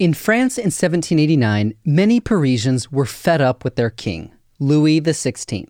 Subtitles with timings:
[0.00, 5.68] In France in 1789, many Parisians were fed up with their king, Louis XVI.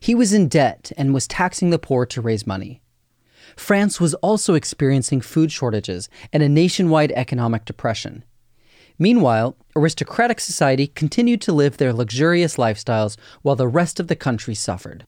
[0.00, 2.82] He was in debt and was taxing the poor to raise money.
[3.54, 8.24] France was also experiencing food shortages and a nationwide economic depression.
[8.98, 14.56] Meanwhile, aristocratic society continued to live their luxurious lifestyles while the rest of the country
[14.56, 15.06] suffered.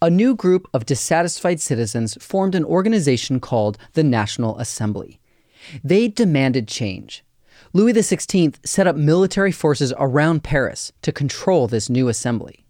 [0.00, 5.20] A new group of dissatisfied citizens formed an organization called the National Assembly.
[5.84, 7.24] They demanded change.
[7.78, 12.66] Louis XVI set up military forces around Paris to control this new assembly.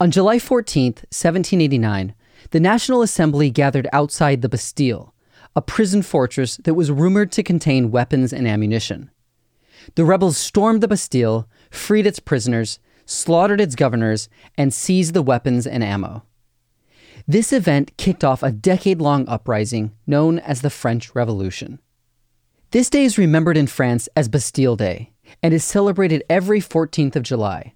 [0.00, 2.12] On July 14, 1789,
[2.50, 5.14] the National Assembly gathered outside the Bastille,
[5.54, 9.08] a prison fortress that was rumored to contain weapons and ammunition.
[9.94, 15.64] The rebels stormed the Bastille, freed its prisoners, slaughtered its governors, and seized the weapons
[15.64, 16.24] and ammo.
[17.28, 21.78] This event kicked off a decade long uprising known as the French Revolution.
[22.72, 25.12] This day is remembered in France as Bastille Day
[25.42, 27.74] and is celebrated every 14th of July.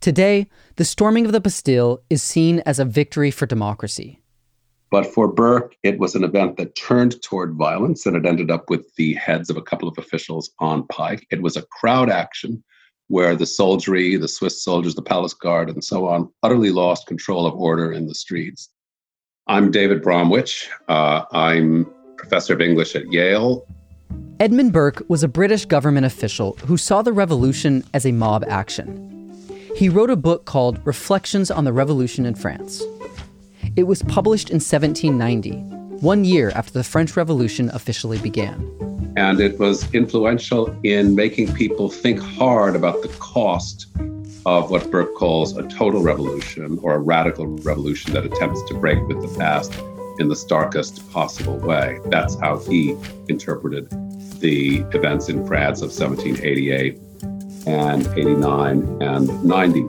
[0.00, 4.22] Today, the storming of the Bastille is seen as a victory for democracy.
[4.90, 8.70] But for Burke, it was an event that turned toward violence and it ended up
[8.70, 11.26] with the heads of a couple of officials on pike.
[11.30, 12.64] It was a crowd action
[13.08, 17.46] where the soldiery, the Swiss soldiers, the palace guard, and so on, utterly lost control
[17.46, 18.70] of order in the streets.
[19.46, 20.70] I'm David Bromwich.
[20.88, 21.86] Uh, I'm
[22.16, 23.66] professor of English at Yale
[24.40, 29.08] Edmund Burke was a British government official who saw the revolution as a mob action.
[29.76, 32.82] He wrote a book called Reflections on the Revolution in France.
[33.76, 35.60] It was published in 1790,
[36.00, 38.56] one year after the French Revolution officially began.
[39.16, 43.86] And it was influential in making people think hard about the cost
[44.44, 48.98] of what Burke calls a total revolution or a radical revolution that attempts to break
[49.06, 49.72] with the past
[50.18, 51.98] in the starkest possible way.
[52.06, 52.96] That's how he
[53.28, 53.88] interpreted
[54.40, 56.98] the events in France of 1788
[57.66, 59.82] and 89 and 90.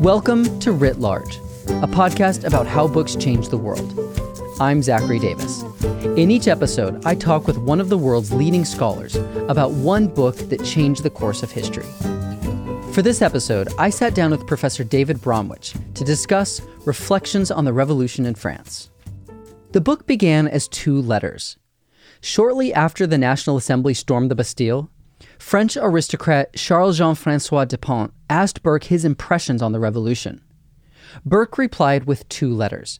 [0.00, 3.94] Welcome to Writ Large, a podcast about how books change the world.
[4.60, 5.62] I'm Zachary Davis.
[6.16, 9.16] In each episode, I talk with one of the world's leading scholars
[9.48, 11.86] about one book that changed the course of history.
[12.98, 17.72] For this episode, I sat down with Professor David Bromwich to discuss Reflections on the
[17.72, 18.90] Revolution in France.
[19.70, 21.58] The book began as two letters
[22.20, 24.90] Shortly after the National Assembly stormed the Bastille,
[25.38, 30.42] French aristocrat Charles Jean Francois Depont asked Burke his impressions on the revolution.
[31.24, 32.98] Burke replied with two letters.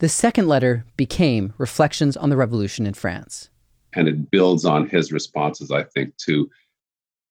[0.00, 3.48] The second letter became Reflections on the Revolution in France.
[3.94, 6.50] And it builds on his responses, I think, to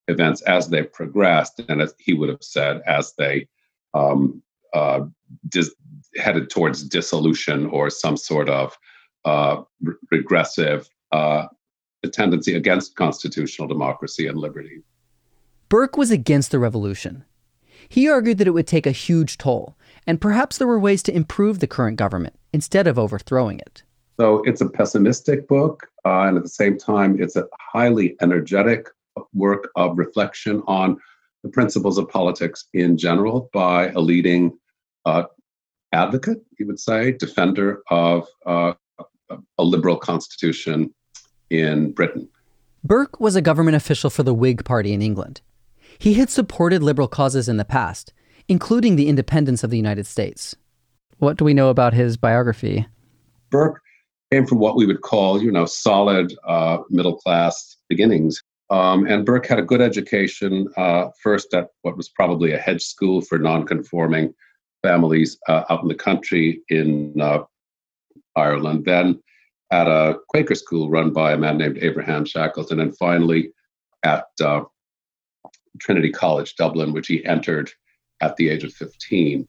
[0.07, 3.47] events as they progressed, and as he would have said, as they
[3.93, 4.41] um,
[4.73, 5.01] uh,
[5.49, 5.73] dis-
[6.15, 8.77] headed towards dissolution or some sort of
[9.25, 11.47] uh, re- regressive uh,
[12.11, 14.81] tendency against constitutional democracy and liberty.
[15.69, 17.23] Burke was against the revolution.
[17.89, 19.75] He argued that it would take a huge toll,
[20.05, 23.83] and perhaps there were ways to improve the current government instead of overthrowing it.
[24.19, 28.87] So it's a pessimistic book, uh, and at the same time, it's a highly energetic
[29.33, 30.97] work of reflection on
[31.43, 34.57] the principles of politics in general by a leading
[35.05, 35.23] uh,
[35.91, 38.73] advocate, you would say, defender of uh,
[39.57, 40.93] a liberal constitution
[41.49, 42.27] in Britain.
[42.83, 45.41] Burke was a government official for the Whig Party in England.
[45.99, 48.13] He had supported liberal causes in the past,
[48.47, 50.55] including the independence of the United States.
[51.17, 52.85] What do we know about his biography?
[53.49, 53.81] Burke
[54.31, 58.41] came from what we would call, you know, solid uh, middle class beginnings.
[58.69, 62.83] Um, and Burke had a good education, uh, first at what was probably a hedge
[62.83, 64.33] school for nonconforming
[64.81, 67.43] families uh, out in the country in uh,
[68.35, 68.85] Ireland.
[68.85, 69.21] Then
[69.71, 73.51] at a Quaker school run by a man named Abraham Shackleton, and finally
[74.03, 74.63] at uh,
[75.79, 77.71] Trinity College, Dublin, which he entered
[78.21, 79.47] at the age of 15.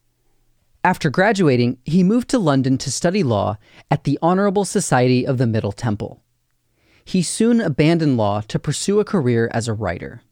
[0.83, 3.59] After graduating, he moved to London to study law
[3.91, 6.24] at the Honorable Society of the Middle Temple.
[7.05, 10.23] He soon abandoned law to pursue a career as a writer.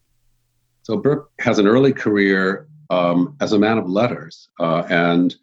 [0.83, 5.35] So Burke has an early career um, as a man of letters, uh, and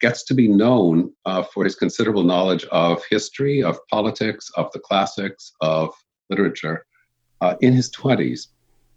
[0.00, 4.78] gets to be known uh, for his considerable knowledge of history, of politics, of the
[4.78, 5.90] classics, of
[6.30, 6.86] literature
[7.40, 8.48] uh, in his 20s.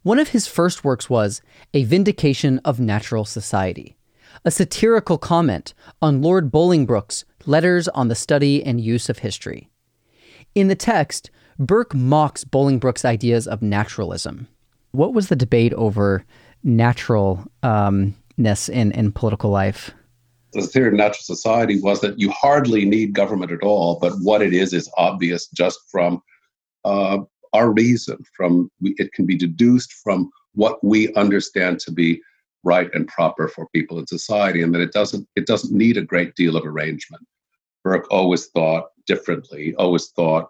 [0.04, 1.42] One of his first works was
[1.74, 3.96] A Vindication of Natural Society,
[4.44, 9.70] a satirical comment on Lord Bolingbroke's Letters on the Study and Use of History.
[10.56, 11.30] In the text,
[11.62, 14.48] Burke mocks Bolingbroke's ideas of naturalism.
[14.92, 16.26] What was the debate over
[16.64, 17.48] naturalness
[18.70, 19.92] in, in political life?
[20.54, 24.42] the theory of natural society was that you hardly need government at all, but what
[24.42, 26.22] it is is obvious just from
[26.84, 27.20] uh,
[27.54, 32.22] our reason from it can be deduced from what we understand to be
[32.64, 36.02] right and proper for people in society and that it doesn't it doesn't need a
[36.02, 37.24] great deal of arrangement
[37.84, 40.50] burke always thought differently always thought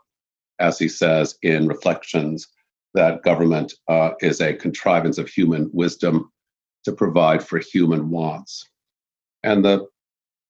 [0.61, 2.47] as he says in reflections
[2.93, 6.31] that government uh, is a contrivance of human wisdom
[6.85, 8.69] to provide for human wants
[9.43, 9.87] and the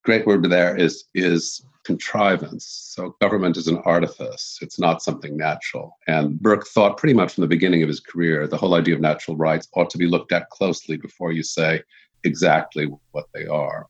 [0.04, 2.64] great word there is is contrivance.
[2.94, 4.58] So government is an artifice.
[4.62, 5.98] It's not something natural.
[6.06, 9.00] And Burke thought pretty much from the beginning of his career the whole idea of
[9.00, 11.82] natural rights ought to be looked at closely before you say
[12.24, 13.88] exactly what they are.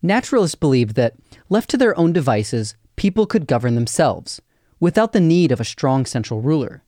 [0.00, 1.14] Naturalists believed that,
[1.50, 4.40] left to their own devices, people could govern themselves
[4.80, 6.82] without the need of a strong central ruler.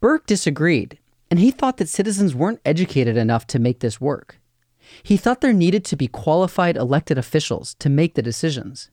[0.00, 0.98] Burke disagreed,
[1.30, 4.38] and he thought that citizens weren't educated enough to make this work.
[5.02, 8.90] He thought there needed to be qualified elected officials to make the decisions.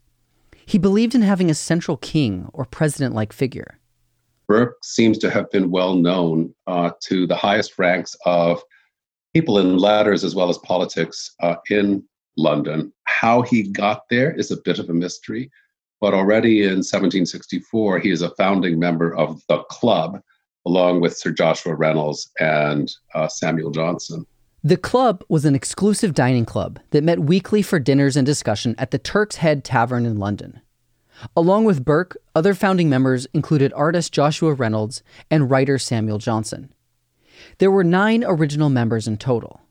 [0.66, 3.80] He believed in having a central king or president like figure.
[4.48, 8.62] Burke seems to have been well known uh, to the highest ranks of
[9.34, 12.04] people in letters as well as politics uh, in
[12.38, 12.92] London.
[13.06, 15.52] How he got there is a bit of a mystery,
[16.01, 20.21] but already in 1764, he is a founding member of the club,
[20.65, 24.25] along with Sir Joshua Reynolds and uh, Samuel Johnson.
[24.63, 28.92] The club was an exclusive dining club that met weekly for dinners and discussion at
[28.92, 30.59] the Turk's Head Tavern in London.
[31.38, 36.74] Along with Burke, other founding members included artist Joshua Reynolds and writer Samuel Johnson.
[37.59, 39.62] There were nine original members in total.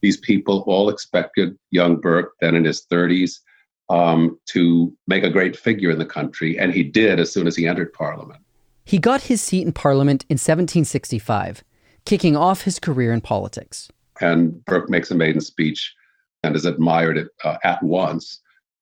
[0.00, 3.40] These people all expected young Burke, then in his 30s,
[3.88, 7.56] um, to make a great figure in the country, and he did as soon as
[7.56, 8.40] he entered Parliament.
[8.84, 11.64] He got his seat in Parliament in 1765,
[12.04, 13.88] kicking off his career in politics.
[14.20, 15.94] And Burke makes a maiden speech
[16.42, 18.40] and is admired uh, at once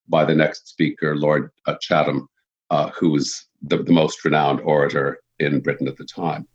[0.08, 2.28] by the next speaker, Lord uh, Chatham,
[2.70, 6.46] uh, who was the, the most renowned orator in Britain at the time.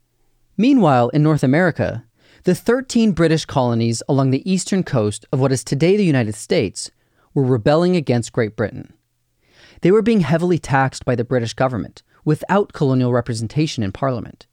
[0.57, 2.05] Meanwhile, in North America,
[2.43, 6.91] the 13 British colonies along the eastern coast of what is today the United States
[7.33, 8.93] were rebelling against Great Britain.
[9.81, 14.45] They were being heavily taxed by the British government without colonial representation in Parliament.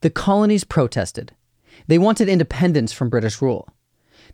[0.00, 1.34] The colonies protested,
[1.86, 3.68] they wanted independence from British rule.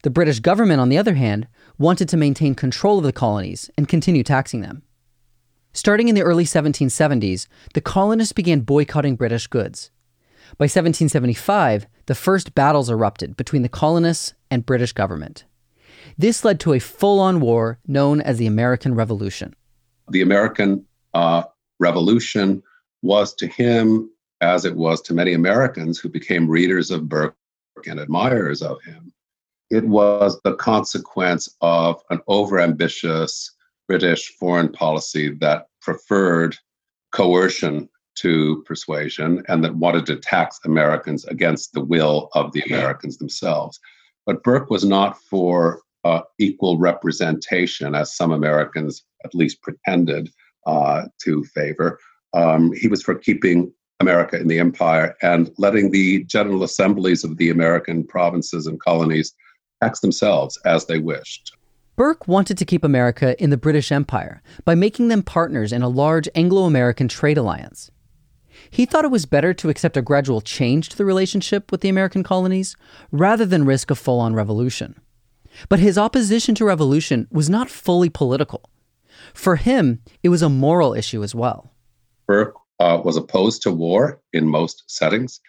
[0.03, 1.47] The British government, on the other hand,
[1.79, 4.83] wanted to maintain control of the colonies and continue taxing them.
[5.73, 9.91] Starting in the early 1770s, the colonists began boycotting British goods.
[10.59, 15.45] By 1775, the first battles erupted between the colonists and British government.
[16.16, 19.55] This led to a full on war known as the American Revolution.
[20.08, 21.44] The American uh,
[21.81, 22.62] Revolution
[23.02, 27.37] was to him as it was to many Americans who became readers of Burke
[27.87, 29.12] and admirers of him.
[29.70, 33.50] It was the consequence of an overambitious
[33.88, 36.56] British foreign policy that preferred
[37.12, 43.19] coercion to persuasion and that wanted to tax Americans against the will of the Americans
[43.19, 43.81] themselves.
[44.26, 50.31] But Burke was not for uh, equal representation, as some Americans at least pretended
[50.67, 51.99] uh, to favor.
[52.35, 57.37] Um, he was for keeping America in the empire and letting the general assemblies of
[57.37, 59.33] the American provinces and colonies
[59.83, 61.56] tax themselves as they wished.
[61.97, 65.89] Burke wanted to keep America in the British Empire by making them partners in a
[65.89, 67.91] large Anglo American trade alliance.
[68.71, 71.88] He thought it was better to accept a gradual change to the relationship with the
[71.88, 72.76] American colonies
[73.12, 75.00] rather than risk a full on revolution.
[75.68, 78.68] But his opposition to revolution was not fully political.
[79.32, 81.70] For him, it was a moral issue as well.
[82.26, 85.40] Burke uh, was opposed to war in most settings.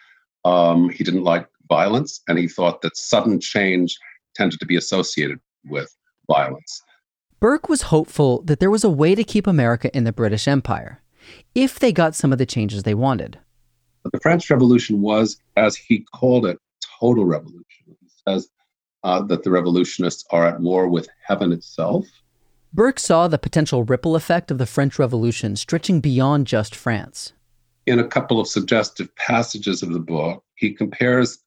[0.44, 3.98] Um, he didn't like violence, and he thought that sudden change
[4.36, 5.96] tended to be associated with
[6.28, 6.82] violence.
[7.40, 11.02] Burke was hopeful that there was a way to keep America in the British Empire
[11.54, 13.40] if they got some of the changes they wanted.
[14.04, 16.60] But the French Revolution was, as he called it,
[17.00, 17.64] total revolution.
[17.88, 18.48] He says
[19.06, 22.06] uh, that the revolutionists are at war with heaven itself
[22.76, 27.32] Burke saw the potential ripple effect of the French Revolution stretching beyond just France.
[27.86, 31.38] In a couple of suggestive passages of the book, he compares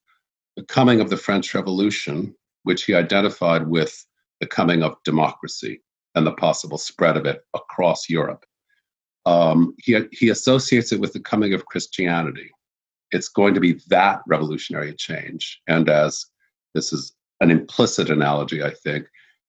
[0.57, 4.07] the coming of the French Revolution, which he identified with
[4.41, 5.83] the coming of democracy
[6.15, 8.47] and the possible spread of it across Europe.
[9.27, 12.51] Um, he, he associates it with the coming of Christianity.
[13.11, 15.61] It's going to be that revolutionary change.
[15.69, 16.25] And as
[16.75, 19.07] this is an implicit analogy, I think,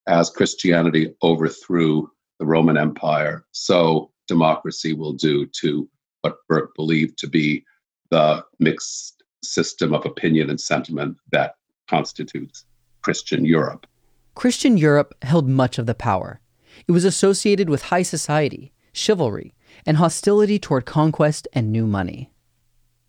[0.07, 5.89] as Christianity overthrew the Roman Empire, so democracy will do to
[6.21, 7.63] what Burke believed to be
[8.09, 11.55] the mixed system of opinion and sentiment that
[11.87, 12.65] constitutes
[13.01, 13.87] Christian Europe.
[14.35, 16.39] Christian Europe held much of the power.
[16.87, 19.53] It was associated with high society, chivalry,
[19.85, 22.31] and hostility toward conquest and new money.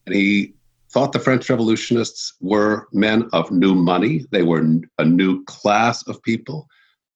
[0.07, 0.55] And he
[0.91, 4.27] thought the French revolutionists were men of new money.
[4.31, 4.65] They were
[4.99, 6.67] a new class of people,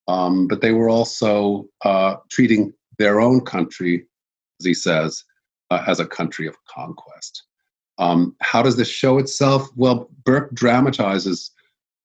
[0.07, 4.07] um, but they were also uh, treating their own country,
[4.61, 5.25] as he says,
[5.71, 7.45] uh, as a country of conquest.
[7.99, 9.69] Um, how does this show itself?
[9.77, 11.51] Well, Burke dramatizes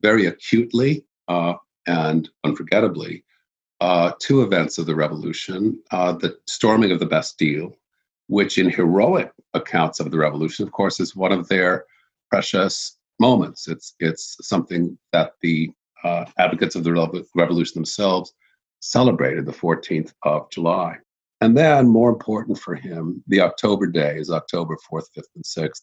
[0.01, 1.53] very acutely uh,
[1.87, 3.23] and unforgettably
[3.81, 7.75] uh, two events of the revolution uh, the storming of the Bastille,
[8.29, 11.85] which, in heroic accounts of the revolution, of course, is one of their
[12.29, 13.67] precious moments.
[13.67, 15.71] It's, it's something that the
[16.03, 18.31] uh, advocates of the revolution themselves
[18.81, 20.97] celebrated the 14th of July.
[21.41, 25.81] And then, more important for him, the October days, October 4th, 5th, and 6th,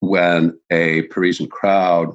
[0.00, 2.14] when a Parisian crowd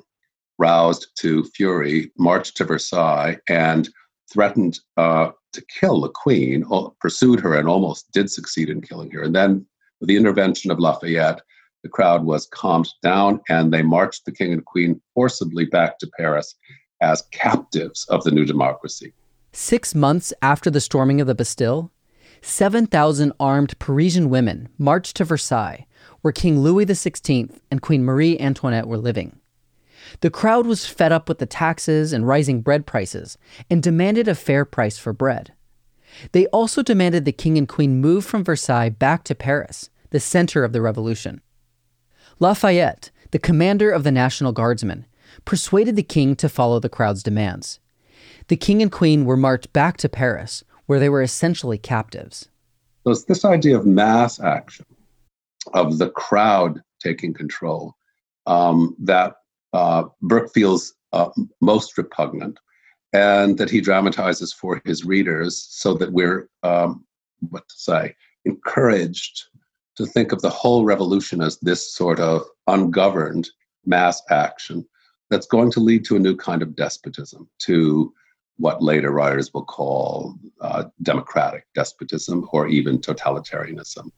[0.60, 3.90] roused to fury marched to Versailles and
[4.32, 6.66] threatened uh, to kill the queen,
[7.00, 9.24] pursued her, and almost did succeed in killing her.
[9.24, 9.66] And then,
[10.00, 11.42] with the intervention of Lafayette,
[11.84, 16.12] the crowd was calmed down and they marched the king and queen forcibly back to
[16.18, 16.56] Paris
[17.02, 19.14] as captives of the new democracy.
[19.54, 21.92] Six months after the storming of the Bastille,
[22.42, 25.86] 7,000 armed Parisian women marched to Versailles,
[26.22, 29.37] where King Louis XVI and Queen Marie Antoinette were living.
[30.22, 33.38] The crowd was fed up with the taxes and rising bread prices
[33.70, 35.54] and demanded a fair price for bread.
[36.32, 40.64] They also demanded the king and queen move from Versailles back to Paris, the center
[40.64, 41.42] of the revolution.
[42.40, 45.06] Lafayette, the commander of the National Guardsmen,
[45.46, 47.80] persuaded the king to follow the crowd's demands.
[48.48, 52.48] The king and queen were marched back to Paris, where they were essentially captives.
[53.04, 54.86] So it's this idea of mass action,
[55.74, 57.96] of the crowd taking control,
[58.46, 59.36] um, that
[59.78, 61.30] uh, Burke feels uh,
[61.62, 62.58] most repugnant,
[63.14, 67.06] and that he dramatizes for his readers so that we're, um,
[67.52, 68.16] what to say,
[68.46, 69.36] encouraged
[69.98, 73.50] to think of the whole revolution as this sort of ungoverned
[73.86, 74.84] mass action
[75.30, 78.12] that's going to lead to a new kind of despotism, to
[78.58, 84.10] what later writers will call uh, democratic despotism or even totalitarianism.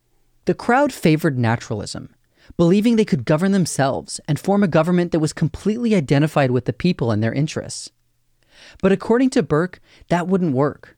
[0.46, 2.16] The crowd favored naturalism,
[2.58, 6.74] believing they could govern themselves and form a government that was completely identified with the
[6.74, 7.92] people and their interests.
[8.82, 9.80] But according to Burke,
[10.10, 10.98] that wouldn't work.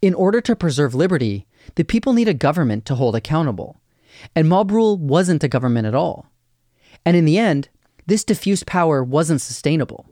[0.00, 1.46] In order to preserve liberty,
[1.76, 3.80] the people need a government to hold accountable.
[4.34, 6.26] And mob rule wasn't a government at all.
[7.04, 7.68] And in the end,
[8.06, 10.06] this diffuse power wasn't sustainable.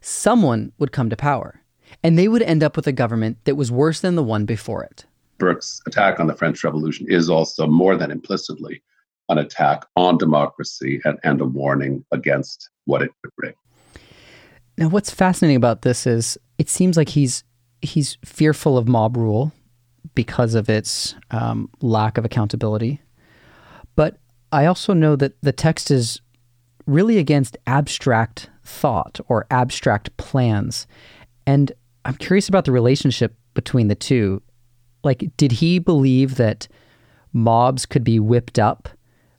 [0.00, 1.62] Someone would come to power,
[2.02, 4.84] and they would end up with a government that was worse than the one before
[4.84, 5.04] it.
[5.38, 8.82] Burke's attack on the French Revolution is also more than implicitly
[9.28, 13.54] an attack on democracy and, and a warning against what it could bring.
[14.76, 17.44] Now, what's fascinating about this is it seems like he's
[17.80, 19.52] he's fearful of mob rule
[20.14, 23.00] because of its um, lack of accountability.
[23.94, 24.18] But
[24.52, 26.20] I also know that the text is
[26.86, 30.86] really against abstract thought or abstract plans.
[31.46, 31.72] And
[32.04, 34.42] I'm curious about the relationship between the two.
[35.02, 36.68] Like, did he believe that
[37.32, 38.88] mobs could be whipped up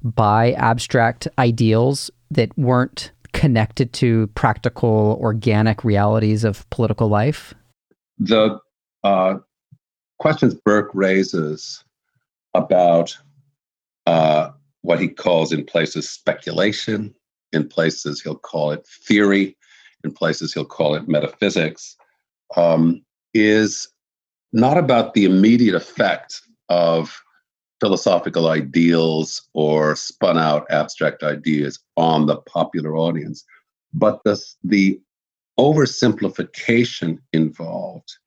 [0.06, 7.54] by abstract ideals that weren't connected to practical, organic realities of political life?
[8.20, 8.60] The
[9.04, 9.40] uh,
[10.20, 11.84] questions Burke raises
[12.54, 13.18] about
[14.06, 17.14] uh, what he calls in places speculation,
[17.52, 19.58] in places he'll call it theory,
[20.04, 21.98] in places he'll call it metaphysics,
[22.56, 23.90] um, is
[24.54, 27.22] not about the immediate effect of
[27.80, 33.44] philosophical ideals or spun out abstract ideas on the popular audience,
[33.94, 35.00] but the, the
[35.60, 38.18] oversimplification involved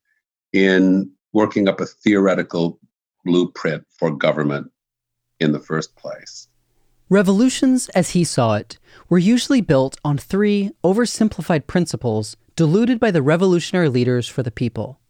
[0.52, 2.78] in working up a theoretical
[3.25, 4.71] blueprint for government
[5.40, 6.49] in the first place.
[7.11, 8.78] Revolutions, as he saw it,
[9.09, 15.00] were usually built on three oversimplified principles diluted by the revolutionary leaders for the people.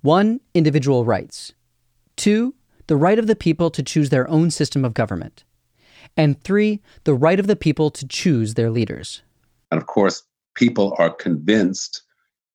[0.00, 1.52] One, individual rights.
[2.16, 2.54] Two,
[2.86, 5.44] the right of the people to choose their own system of government.
[6.16, 9.22] And three, the right of the people to choose their leaders.
[9.70, 10.22] And of course,
[10.54, 12.02] people are convinced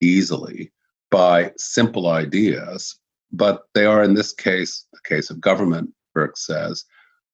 [0.00, 0.72] easily
[1.10, 2.96] by simple ideas,
[3.32, 6.84] but they are, in this case, the case of government, Burke says,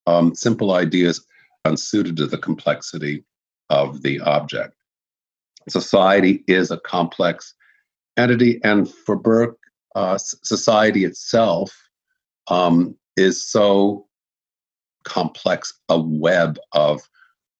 [0.07, 1.25] um, simple ideas
[1.65, 3.25] unsuited to the complexity
[3.71, 4.75] of the object.
[5.69, 7.55] Society is a complex
[8.17, 9.59] entity, and for Burke,
[9.95, 11.86] uh, society itself
[12.49, 14.07] um, is so
[15.05, 17.09] complex a web of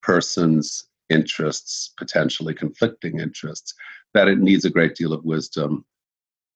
[0.03, 3.75] persons' interests, potentially conflicting interests,
[4.15, 5.85] that it needs a great deal of wisdom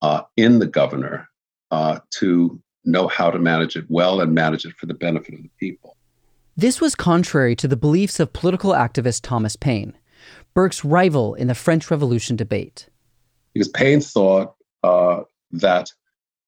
[0.01, 1.27] uh, in the governor
[1.71, 5.43] uh, to know how to manage it well and manage it for the benefit of
[5.43, 5.95] the people.
[6.57, 9.93] This was contrary to the beliefs of political activist Thomas Paine,
[10.53, 12.89] Burke's rival in the French Revolution debate.
[13.53, 15.21] Because Paine thought uh,
[15.51, 15.91] that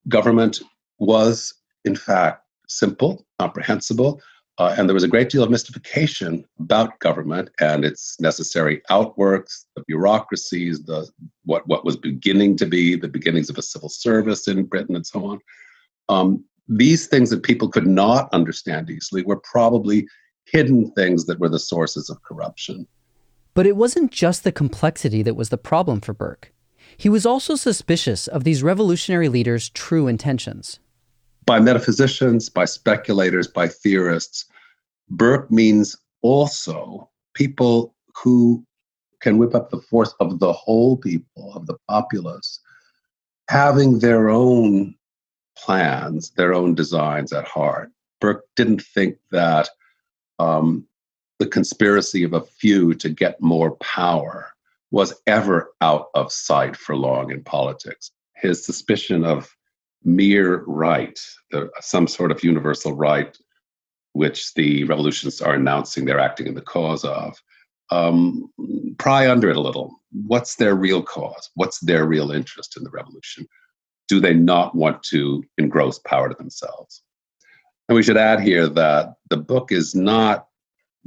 [0.08, 0.62] government
[1.00, 1.54] was,
[1.86, 4.22] in fact, simple, comprehensible,
[4.60, 9.66] uh, and there was a great deal of mystification about government and its necessary outworks,
[9.76, 11.10] the bureaucracies, the
[11.46, 15.08] what what was beginning to be the beginnings of a civil service in Britain, and
[15.08, 15.40] so on.
[16.08, 20.08] Um, these things that people could not understand easily were probably
[20.46, 22.88] hidden things that were the sources of corruption.
[23.56, 26.54] But it wasn't just the complexity that was the problem for Burke.
[26.96, 30.80] He was also suspicious of these revolutionary leaders' true intentions
[31.46, 34.46] by metaphysicians, by speculators, by theorists.
[35.10, 38.66] Burke means also people who
[39.22, 42.60] can whip up the force of the whole people, of the populace,
[43.50, 44.96] having their own
[45.58, 47.92] plans, their own designs at heart.
[48.20, 49.70] Burke didn't think that
[50.40, 50.86] um,
[51.40, 54.52] the conspiracy of a few to get more power
[54.92, 58.12] was ever out of sight for long in politics.
[58.36, 59.56] His suspicion of
[60.04, 61.20] mere right,
[61.52, 63.38] the, some sort of universal right,
[64.14, 67.42] which the revolutionists are announcing they're acting in the cause of.
[67.92, 68.50] Um,
[68.98, 70.02] pry under it a little.
[70.12, 71.50] What's their real cause?
[71.56, 73.48] What's their real interest in the revolution?
[74.08, 77.04] Do they not want to engross power to themselves?
[77.90, 80.48] And we should add here that the book is not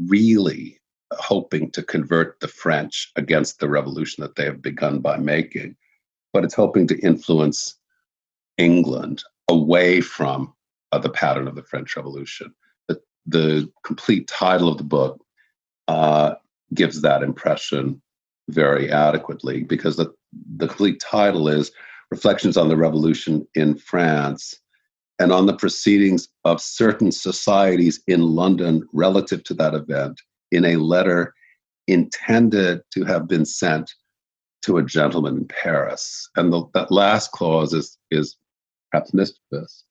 [0.06, 0.80] really
[1.12, 5.76] hoping to convert the French against the revolution that they have begun by making,
[6.32, 7.75] but it's hoping to influence
[8.58, 10.52] England away from
[10.92, 12.54] uh, the pattern of the French Revolution.
[12.88, 15.20] The, the complete title of the book
[15.88, 16.34] uh,
[16.74, 18.00] gives that impression
[18.48, 20.12] very adequately because the,
[20.56, 21.72] the complete title is
[22.10, 24.60] Reflections on the Revolution in France
[25.18, 30.20] and on the proceedings of certain societies in London relative to that event
[30.52, 31.34] in a letter
[31.88, 33.92] intended to have been sent
[34.62, 36.28] to a gentleman in Paris.
[36.36, 38.36] And the, that last clause is, is
[38.96, 39.84] perhaps mischievous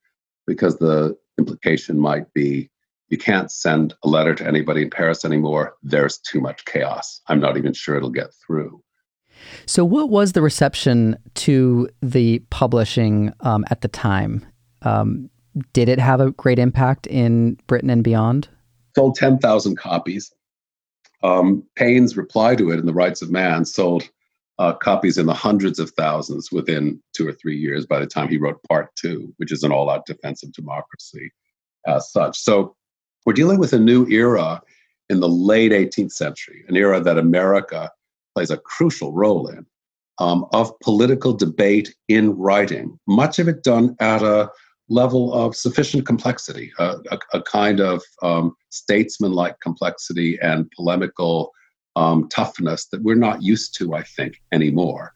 [0.48, 2.70] because the implication might be
[3.10, 5.76] you can't send a letter to anybody in Paris anymore.
[5.84, 7.22] There's too much chaos.
[7.28, 8.82] I'm not even sure it'll get through.
[9.68, 14.44] So, what was the reception to the publishing um, at the time?
[14.82, 15.30] Um,
[15.74, 18.48] did it have a great impact in Britain and beyond?
[18.96, 20.34] Sold 10,000 copies.
[21.22, 24.10] Um, Paine's reply to it in The Rights of Man sold
[24.58, 28.30] uh, copies in the hundreds of thousands within two or three years by the time
[28.30, 31.32] he wrote part two, which is an all out defense of democracy
[31.88, 32.40] as such.
[32.40, 32.76] So
[33.26, 34.62] we're dealing with a new era
[35.10, 37.92] in the late 18th century, an era that America
[38.34, 39.66] plays a crucial role in,
[40.20, 44.50] um, of political debate in writing, much of it done at a
[44.88, 46.96] level of sufficient complexity, a,
[47.34, 51.52] a kind of um, statesman like complexity and polemical
[51.96, 55.14] um, toughness that we're not used to, I think, anymore.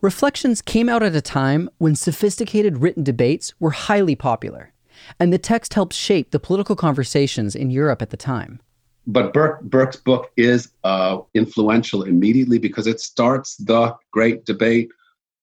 [0.00, 4.72] Reflections came out at a time when sophisticated written debates were highly popular,
[5.18, 8.60] and the text helped shape the political conversations in Europe at the time.
[9.06, 14.90] But Burke, Burke's book is uh, influential immediately because it starts the great debate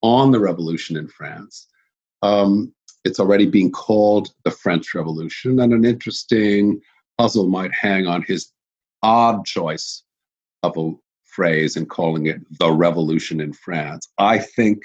[0.01, 1.67] on the revolution in France.
[2.23, 6.81] Um, it's already being called the French Revolution, and an interesting
[7.17, 8.51] puzzle might hang on his
[9.03, 10.03] odd choice
[10.63, 10.91] of a
[11.25, 14.07] phrase and calling it the revolution in France.
[14.17, 14.83] I think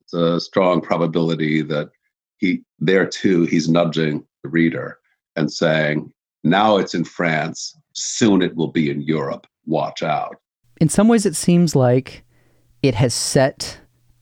[0.00, 1.90] it's a strong probability that
[2.38, 4.98] he there too he's nudging the reader
[5.36, 9.46] and saying, now it's in France, soon it will be in Europe.
[9.66, 10.36] Watch out.
[10.80, 12.24] In some ways it seems like
[12.82, 13.78] it has set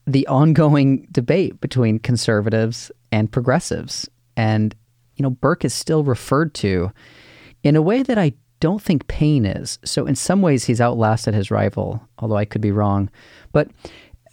[0.07, 4.09] the ongoing debate between conservatives and progressives.
[4.37, 4.75] And,
[5.17, 6.93] you know, Burke is still referred to
[7.63, 9.81] in a way that I don't think Paine is.
[9.85, 13.11] So, in some ways, he's outlasted his rival, although I could be wrong.
[13.51, 13.69] But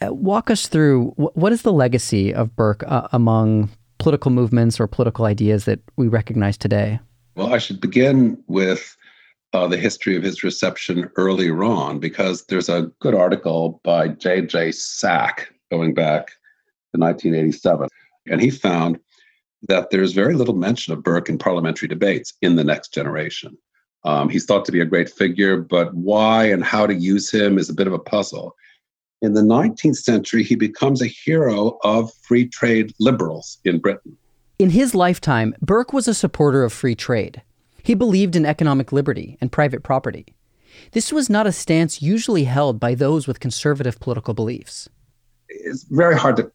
[0.01, 4.85] uh, walk us through what is the legacy of Burke uh, among political movements or
[4.85, 6.99] political ideas that we recognize today?
[7.35, 8.95] Well, I should begin with
[9.53, 14.73] uh, the history of his reception earlier on, because there's a good article by J.J.
[14.73, 16.27] Sack going back
[16.93, 17.89] to 1987.
[18.27, 18.99] And he found
[19.67, 23.57] that there's very little mention of Burke in parliamentary debates in the next generation.
[24.03, 27.57] Um, he's thought to be a great figure, but why and how to use him
[27.57, 28.55] is a bit of a puzzle.
[29.21, 34.17] In the 19th century, he becomes a hero of free trade liberals in Britain.
[34.57, 37.41] In his lifetime, Burke was a supporter of free trade.
[37.83, 40.25] He believed in economic liberty and private property.
[40.91, 44.89] This was not a stance usually held by those with conservative political beliefs.
[45.49, 46.51] It's very hard to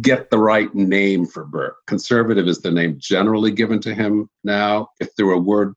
[0.00, 1.76] get the right name for Burke.
[1.86, 4.88] Conservative is the name generally given to him now.
[5.00, 5.74] If there were a word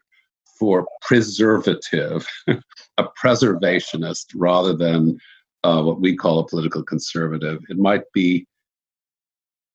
[0.60, 5.18] for preservative, a preservationist rather than
[5.64, 7.64] uh, what we call a political conservative.
[7.70, 8.46] It might be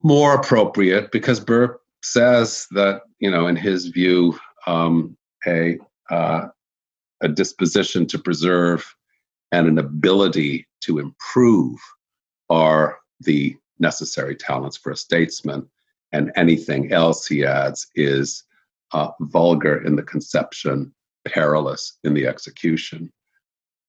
[0.02, 5.16] more appropriate because Burke says that, you know, in his view, um,
[5.46, 5.78] a,
[6.10, 6.48] uh,
[7.22, 8.94] a disposition to preserve
[9.52, 11.78] and an ability to improve
[12.50, 15.66] are the necessary talents for a statesman.
[16.12, 18.44] And anything else, he adds, is
[18.94, 20.94] uh, vulgar in the conception,
[21.26, 23.12] perilous in the execution.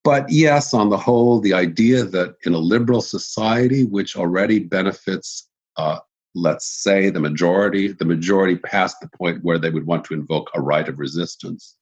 [0.04, 5.48] But yes, on the whole, the idea that in a liberal society, which already benefits,
[5.78, 6.00] uh,
[6.36, 10.50] let's say, the majority, the majority past the point where they would want to invoke
[10.54, 11.76] a right of resistance,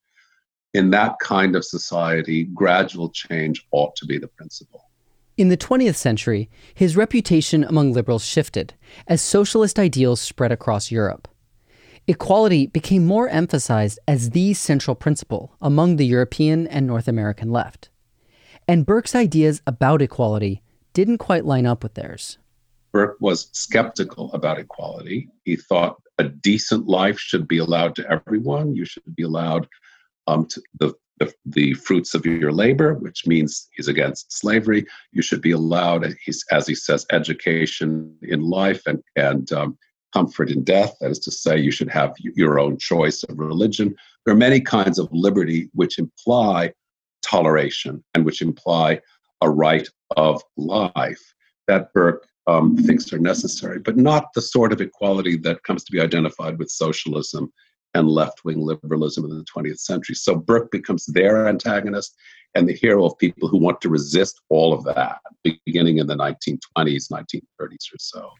[0.73, 4.89] in that kind of society, gradual change ought to be the principle.
[5.35, 8.73] In the 20th century, his reputation among liberals shifted
[9.07, 11.27] as socialist ideals spread across Europe.
[12.05, 17.89] Equality became more emphasized as the central principle among the European and North American left.
[18.67, 20.61] And Burke's ideas about equality
[20.91, 22.37] didn't quite line up with theirs.
[22.91, 25.29] Burke was skeptical about equality.
[25.45, 28.75] He thought a decent life should be allowed to everyone.
[28.75, 29.67] You should be allowed
[30.27, 30.47] um,
[30.79, 34.85] the, the, the fruits of your labor, which means he's against slavery.
[35.13, 36.03] You should be allowed,
[36.51, 39.77] as he says, education in life and and um,
[40.13, 40.95] comfort in death.
[41.01, 43.95] That is to say, you should have your own choice of religion.
[44.25, 46.73] There are many kinds of liberty which imply
[47.23, 49.01] toleration and which imply
[49.41, 51.33] a right of life
[51.67, 55.91] that Burke um, thinks are necessary, but not the sort of equality that comes to
[55.91, 57.51] be identified with socialism
[57.93, 60.15] and left wing liberalism in the 20th century.
[60.15, 62.15] So Burke becomes their antagonist
[62.55, 65.19] and the hero of people who want to resist all of that,
[65.65, 68.31] beginning in the 1920s, 1930s or so.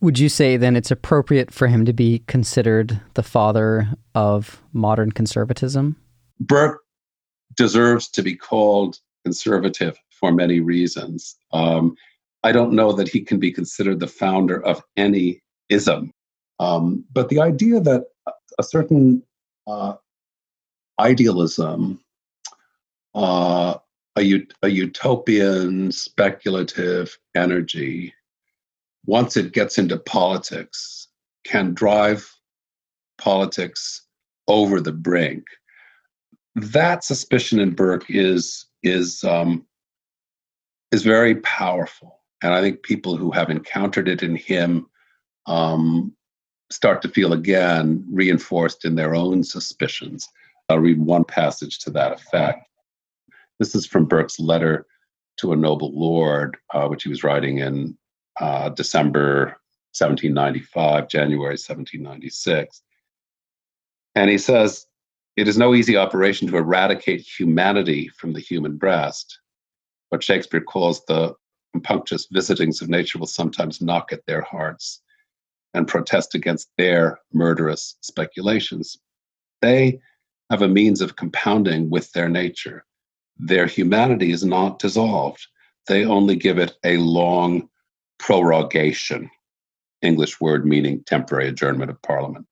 [0.00, 5.12] Would you say then it's appropriate for him to be considered the father of modern
[5.12, 5.96] conservatism?
[6.40, 6.80] Burke
[7.56, 11.36] deserves to be called conservative for many reasons.
[11.52, 11.96] Um,
[12.42, 16.12] I don't know that he can be considered the founder of any ism.
[16.58, 18.04] Um, but the idea that
[18.58, 19.22] a certain
[19.66, 19.94] uh,
[20.98, 22.00] idealism,
[23.14, 23.78] uh,
[24.18, 28.14] a, a utopian, speculative energy
[29.06, 31.08] once it gets into politics,
[31.44, 32.30] can drive
[33.18, 34.06] politics
[34.48, 35.44] over the brink.
[36.54, 39.66] That suspicion in Burke is is um,
[40.90, 44.86] is very powerful, and I think people who have encountered it in him
[45.46, 46.14] um,
[46.70, 50.28] start to feel again reinforced in their own suspicions.
[50.68, 52.66] I'll read one passage to that effect.
[53.58, 54.86] This is from Burke's letter
[55.38, 57.96] to a noble lord, uh, which he was writing in
[58.40, 59.56] uh, December
[59.94, 62.82] 1795, January 1796.
[64.14, 64.86] And he says,
[65.36, 69.38] It is no easy operation to eradicate humanity from the human breast.
[70.08, 71.34] What Shakespeare calls the
[71.74, 75.02] compunctious visitings of nature will sometimes knock at their hearts
[75.74, 78.98] and protest against their murderous speculations.
[79.62, 80.00] They
[80.50, 82.84] have a means of compounding with their nature.
[83.38, 85.46] Their humanity is not dissolved,
[85.88, 87.68] they only give it a long
[88.22, 89.28] prorogation,
[90.00, 92.46] English word meaning temporary adjournment of parliament.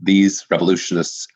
[0.00, 1.26] These revolutionists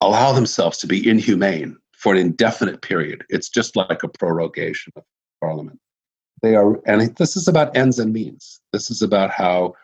[0.00, 3.24] allow themselves to be inhumane for an indefinite period.
[3.28, 5.04] It's just like a prorogation of
[5.40, 5.78] parliament.
[6.42, 8.60] They are, and this is about ends and means.
[8.72, 9.74] This is about how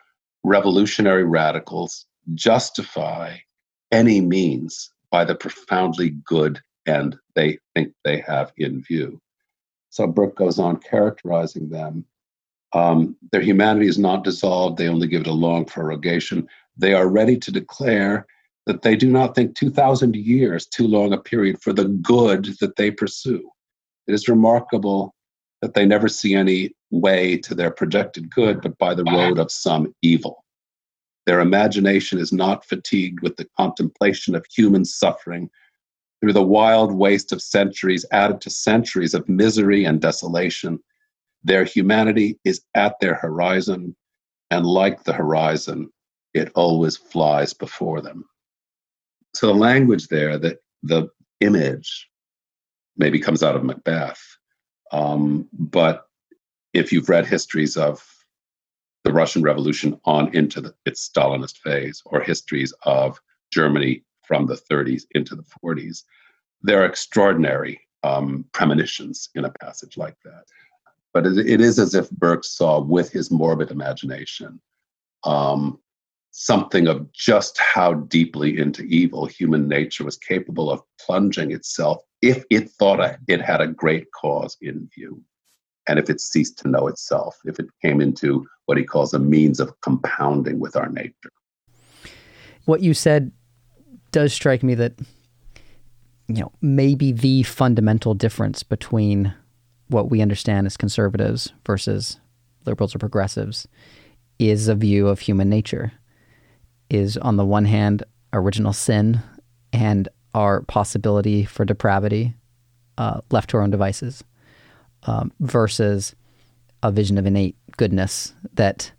[0.42, 3.36] revolutionary radicals justify
[3.92, 9.20] any means by the profoundly good end they think they have in view.
[9.90, 12.04] So Burke goes on characterizing them
[12.72, 16.46] um, their humanity is not dissolved, they only give it a long prorogation.
[16.76, 18.26] They are ready to declare
[18.66, 22.76] that they do not think 2,000 years too long a period for the good that
[22.76, 23.48] they pursue.
[24.06, 25.14] It is remarkable
[25.62, 29.50] that they never see any way to their projected good, but by the road of
[29.50, 30.44] some evil.
[31.26, 35.50] Their imagination is not fatigued with the contemplation of human suffering
[36.20, 40.78] through the wild waste of centuries added to centuries of misery and desolation
[41.46, 43.94] their humanity is at their horizon,
[44.50, 45.90] and like the horizon,
[46.34, 48.24] it always flies before them.
[49.34, 51.08] So the language there, that the
[51.40, 52.08] image,
[52.96, 54.20] maybe comes out of Macbeth,
[54.90, 56.08] um, but
[56.74, 58.04] if you've read histories of
[59.04, 63.20] the Russian Revolution on into the, its Stalinist phase, or histories of
[63.52, 66.02] Germany from the 30s into the 40s,
[66.62, 70.42] there are extraordinary um, premonitions in a passage like that
[71.16, 74.60] but it, it is as if Burke saw with his morbid imagination
[75.24, 75.80] um,
[76.30, 82.44] something of just how deeply into evil human nature was capable of plunging itself if
[82.50, 85.22] it thought it had a great cause in view
[85.88, 89.18] and if it ceased to know itself, if it came into what he calls a
[89.18, 91.32] means of compounding with our nature.
[92.66, 93.32] What you said
[94.12, 94.92] does strike me that,
[96.28, 99.32] you know, maybe the fundamental difference between
[99.88, 102.18] what we understand as conservatives versus
[102.64, 103.68] liberals or progressives
[104.38, 105.92] is a view of human nature.
[106.88, 109.20] Is on the one hand, original sin
[109.72, 112.34] and our possibility for depravity
[112.98, 114.22] uh, left to our own devices
[115.04, 116.14] um, versus
[116.82, 118.92] a vision of innate goodness that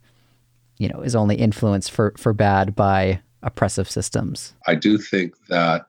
[0.78, 4.54] you know is only influenced for for bad by oppressive systems.
[4.67, 5.86] I do think that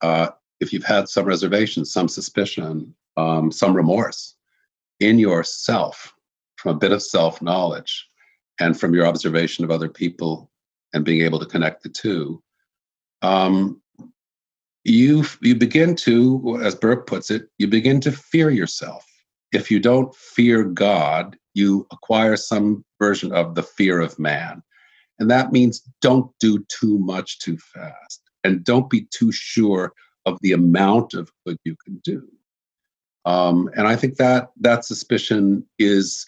[0.00, 0.28] uh,
[0.60, 4.36] if you've had some reservations, some suspicion, um, some remorse
[5.00, 6.14] in yourself
[6.56, 8.06] from a bit of self knowledge
[8.60, 10.50] and from your observation of other people
[10.92, 12.42] and being able to connect the two,
[13.22, 13.80] um,
[14.84, 19.04] you you begin to, as Burke puts it, you begin to fear yourself
[19.52, 24.62] if you don't fear God, you acquire some version of the fear of man.
[25.18, 29.92] And that means don't do too much too fast and don't be too sure
[30.24, 32.26] of the amount of good you can do.
[33.24, 36.26] Um, and I think that that suspicion is,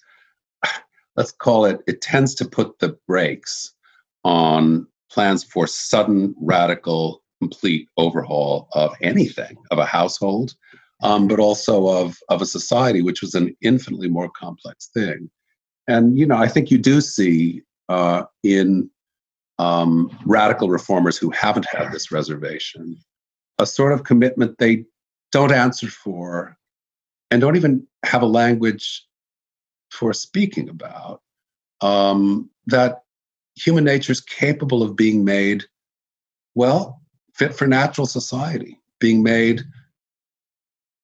[1.16, 3.72] let's call it, it tends to put the brakes
[4.24, 10.54] on plans for sudden, radical, complete overhaul of anything, of a household,
[11.02, 15.28] um, but also of of a society, which was an infinitely more complex thing.
[15.88, 18.88] And you know, I think you do see uh, in
[19.58, 22.96] um, radical reformers who haven't had this reservation
[23.58, 24.84] a sort of commitment they
[25.30, 26.56] don't answer for
[27.32, 29.06] and don't even have a language
[29.90, 31.22] for speaking about
[31.80, 33.04] um, that
[33.56, 35.64] human nature is capable of being made
[36.54, 37.00] well
[37.34, 39.62] fit for natural society being made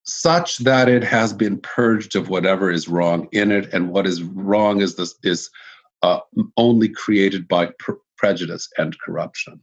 [0.04, 4.22] such that it has been purged of whatever is wrong in it, and what is
[4.22, 5.50] wrong is this is
[6.02, 6.20] uh,
[6.56, 7.70] only created by
[8.16, 9.60] prejudice and corruption.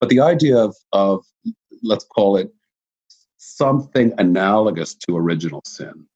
[0.00, 1.24] But the idea of, of
[1.82, 2.52] let's call it
[3.44, 6.06] something analogous to original sin,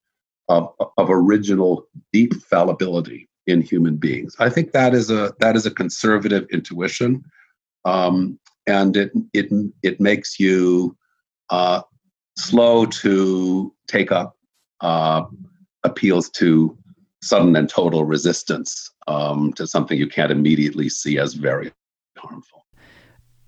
[0.49, 4.37] of, of original deep fallibility in human beings.
[4.38, 7.25] I think that is a that is a conservative intuition,
[7.85, 9.51] um, and it it
[9.83, 10.97] it makes you
[11.51, 11.83] uh,
[12.37, 14.37] slow to take up
[14.81, 15.23] uh,
[15.85, 16.77] appeals to
[17.23, 21.73] sudden and total resistance um, to something you can't immediately see as very
[22.17, 22.64] harmful.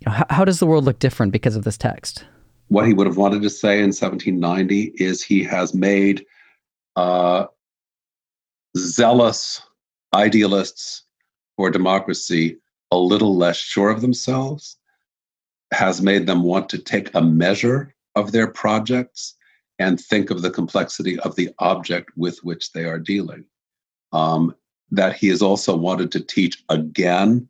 [0.06, 2.24] How, how does the world look different because of this text?
[2.70, 6.24] What he would have wanted to say in 1790 is he has made
[6.94, 7.46] uh,
[8.78, 9.60] zealous
[10.14, 11.02] idealists
[11.56, 12.58] for democracy
[12.92, 14.76] a little less sure of themselves,
[15.72, 19.34] has made them want to take a measure of their projects
[19.80, 23.44] and think of the complexity of the object with which they are dealing.
[24.12, 24.54] Um,
[24.92, 27.48] that he has also wanted to teach again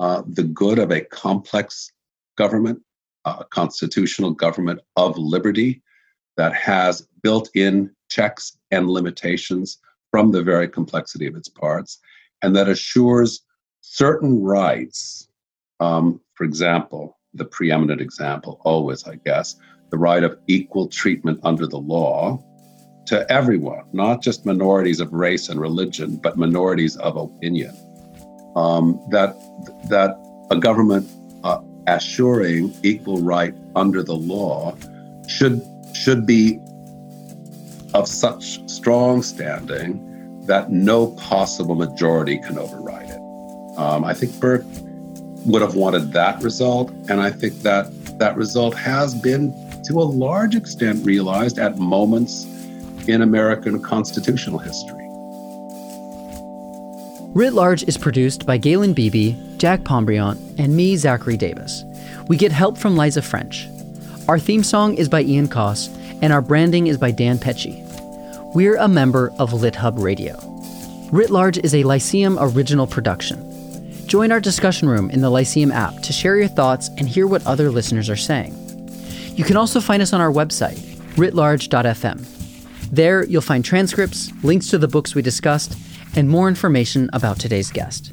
[0.00, 1.92] uh, the good of a complex
[2.36, 2.82] government,
[3.26, 5.82] a constitutional government of liberty
[6.36, 9.78] that has built in checks and limitations
[10.10, 11.98] from the very complexity of its parts,
[12.42, 13.42] and that assures
[13.80, 15.28] certain rights.
[15.80, 19.56] Um, for example, the preeminent example, always, I guess,
[19.90, 22.42] the right of equal treatment under the law
[23.06, 27.74] to everyone, not just minorities of race and religion, but minorities of opinion.
[28.56, 29.36] Um, that
[29.90, 30.16] that
[30.50, 31.08] a government
[31.86, 34.76] assuring equal right under the law
[35.28, 35.62] should
[35.94, 36.58] should be
[37.94, 40.02] of such strong standing
[40.46, 43.20] that no possible majority can override it.
[43.78, 44.64] Um, I think Burke
[45.44, 49.52] would have wanted that result, and I think that that result has been
[49.84, 52.44] to a large extent realized at moments
[53.08, 55.06] in American constitutional history.
[57.34, 61.84] Writ Large is produced by Galen Beebe, Jack Pombriant, and me, Zachary Davis.
[62.28, 63.66] We get help from Liza French.
[64.28, 65.88] Our theme song is by Ian Coss,
[66.20, 67.82] and our branding is by Dan Pecci.
[68.54, 70.36] We're a member of LitHub Radio.
[71.12, 73.42] Writ Large is a Lyceum original production.
[74.06, 77.46] Join our discussion room in the Lyceum app to share your thoughts and hear what
[77.46, 78.54] other listeners are saying.
[79.36, 80.78] You can also find us on our website,
[81.16, 82.24] writlarge.fm.
[82.90, 85.76] There, you'll find transcripts, links to the books we discussed,
[86.14, 88.12] and more information about today's guest.